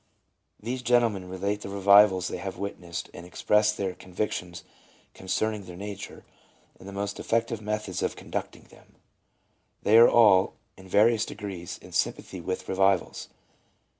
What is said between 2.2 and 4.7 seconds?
they have witnessed, and express their convictions